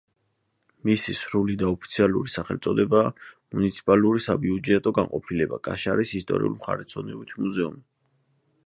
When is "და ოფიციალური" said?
1.63-2.33